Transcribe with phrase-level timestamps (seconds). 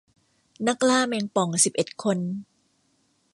[0.67, 2.17] นักล่าแมงป่องสิบเอ็ดคน